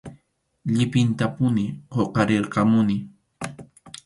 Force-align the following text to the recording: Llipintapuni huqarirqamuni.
Llipintapuni 0.73 1.65
huqarirqamuni. 1.95 2.95